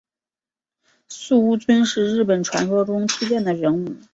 [1.07, 3.95] 素呜尊是日本传说中出现的人物。